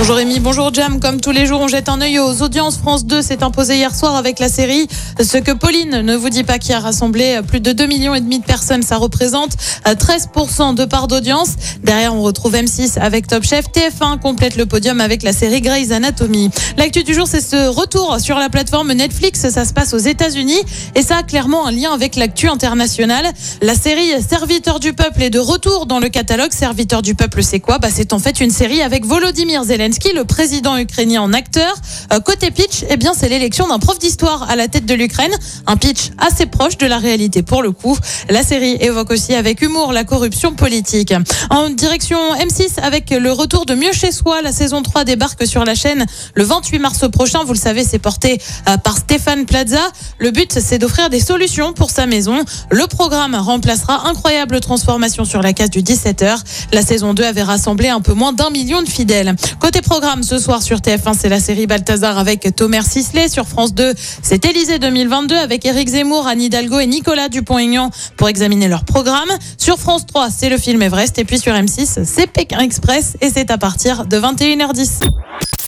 [0.00, 0.98] Bonjour Rémi, bonjour Jam.
[0.98, 2.78] Comme tous les jours, on jette un œil aux audiences.
[2.78, 4.88] France 2 s'est imposé hier soir avec la série
[5.22, 8.42] Ce que Pauline ne vous dit pas qui a rassemblé plus de 2 millions de
[8.42, 8.82] personnes.
[8.82, 11.50] Ça représente 13% de part d'audience.
[11.82, 13.66] Derrière, on retrouve M6 avec Top Chef.
[13.66, 16.48] TF1 complète le podium avec la série Grey's Anatomy.
[16.78, 19.50] L'actu du jour, c'est ce retour sur la plateforme Netflix.
[19.50, 20.62] Ça se passe aux États-Unis
[20.94, 23.26] et ça a clairement un lien avec l'actu internationale.
[23.60, 26.52] La série Serviteur du peuple est de retour dans le catalogue.
[26.52, 27.76] Serviteur du peuple, c'est quoi?
[27.76, 31.74] Bah, C'est en fait une série avec Volodymyr Zelensky le président ukrainien en acteur.
[32.12, 35.32] Euh, côté pitch, eh bien, c'est l'élection d'un prof d'histoire à la tête de l'Ukraine.
[35.66, 37.96] Un pitch assez proche de la réalité pour le coup.
[38.28, 41.12] La série évoque aussi avec humour la corruption politique.
[41.50, 45.64] En direction M6 avec le retour de Mieux chez soi, la saison 3 débarque sur
[45.64, 47.40] la chaîne le 28 mars prochain.
[47.44, 49.80] Vous le savez, c'est porté euh, par Stéphane Plaza.
[50.18, 52.44] Le but, c'est d'offrir des solutions pour sa maison.
[52.70, 56.40] Le programme remplacera Incroyable transformation sur la case du 17h.
[56.72, 59.34] La saison 2 avait rassemblé un peu moins d'un million de fidèles.
[59.80, 63.28] Côté programme ce soir sur TF1, c'est la série Balthazar avec Thomas Sisley.
[63.28, 68.28] Sur France 2, c'est Élysée 2022 avec Éric Zemmour, Anne Hidalgo et Nicolas Dupont-Aignan pour
[68.28, 69.30] examiner leur programme.
[69.56, 71.18] Sur France 3, c'est le film Everest.
[71.18, 75.08] Et puis sur M6, c'est Pékin Express et c'est à partir de 21h10.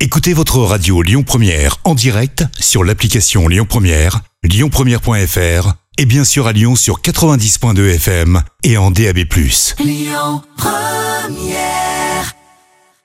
[0.01, 6.47] Écoutez votre radio Lyon Première en direct sur l'application Lyon Première, lyonpremière.fr et bien sûr
[6.47, 9.21] à Lyon sur 90.2 FM et en DAB+.
[9.79, 11.92] Lyon Première